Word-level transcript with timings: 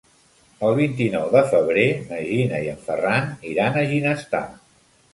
El 0.67 0.71
vint-i-nou 0.79 1.27
de 1.35 1.43
febrer 1.51 1.85
na 2.09 2.23
Gina 2.31 2.65
i 2.67 2.73
en 2.75 2.83
Ferran 2.89 3.31
iran 3.55 3.79
a 3.85 3.89
Ginestar. 3.97 4.47